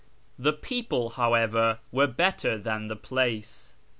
The 0.39 0.51
people, 0.53 1.11
however, 1.11 1.77
were 1.91 2.07
better 2.07 2.57
than 2.57 2.87
the 2.87 2.95
place. 2.95 3.75